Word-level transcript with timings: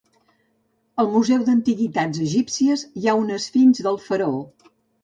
Al 1.03 1.11
Museu 1.17 1.45
d'Antiguitats 1.49 2.25
Egípcies 2.31 2.87
hi 3.03 3.07
ha 3.13 3.17
una 3.25 3.39
esfinx 3.43 3.85
del 3.91 4.07
faraó. 4.09 4.43